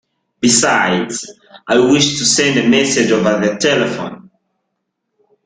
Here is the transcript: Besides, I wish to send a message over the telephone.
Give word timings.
Besides, 0.39 1.31
I 1.67 1.77
wish 1.77 2.17
to 2.17 2.25
send 2.25 2.57
a 2.57 2.67
message 2.67 3.11
over 3.11 3.39
the 3.39 3.55
telephone. 3.57 4.31